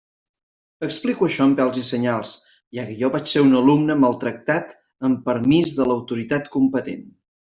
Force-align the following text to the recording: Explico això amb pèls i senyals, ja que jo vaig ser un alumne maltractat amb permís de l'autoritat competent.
Explico 0.85 1.27
això 1.27 1.43
amb 1.49 1.57
pèls 1.59 1.75
i 1.81 1.83
senyals, 1.89 2.31
ja 2.79 2.85
que 2.87 2.95
jo 3.03 3.11
vaig 3.17 3.29
ser 3.33 3.43
un 3.49 3.53
alumne 3.61 3.99
maltractat 4.05 4.75
amb 5.09 5.23
permís 5.29 5.77
de 5.81 5.89
l'autoritat 5.91 6.53
competent. 6.59 7.07